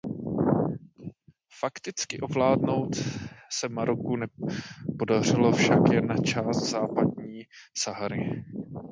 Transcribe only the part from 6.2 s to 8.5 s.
část Západní Sahary.